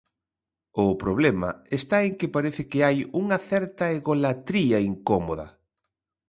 O 0.83 0.85
problema 1.03 1.49
está 1.79 1.97
en 2.07 2.13
que 2.19 2.33
parece 2.35 2.63
que 2.71 2.79
hai 2.85 2.97
unha 3.21 3.37
certa 3.51 3.85
egolatría 3.99 4.77
incómoda. 4.91 5.47